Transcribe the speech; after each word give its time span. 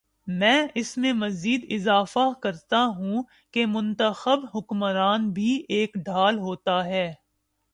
میں 0.27 0.67
اس 0.75 0.97
میں 0.97 1.11
مزید 1.13 1.65
اضافہ 1.69 2.27
کرتا 2.41 2.83
ہوں 2.97 3.23
کہ 3.53 3.65
منتخب 3.65 4.45
حکمران 4.55 5.29
بھی 5.31 5.63
ایک 5.69 5.95
ڈھال 6.05 6.39
ہوتا 6.39 6.83
ہے۔ 6.85 7.11